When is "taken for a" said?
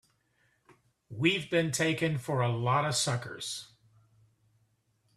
1.69-2.49